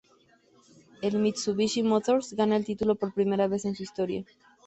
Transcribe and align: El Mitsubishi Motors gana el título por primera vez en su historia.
El 1.09 1.17
Mitsubishi 1.19 1.83
Motors 1.83 2.33
gana 2.33 2.55
el 2.55 2.65
título 2.65 2.95
por 2.95 3.13
primera 3.13 3.47
vez 3.47 3.65
en 3.65 3.75
su 3.75 3.83
historia. 3.83 4.25